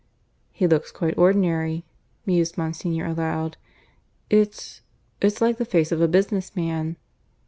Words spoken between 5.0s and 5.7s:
it's like the